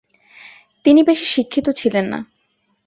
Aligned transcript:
তিনি 0.85 1.01
বেশি 1.03 1.25
শিক্ষিত 1.25 1.67
ছিলেন 1.71 2.05
না। 2.05 2.19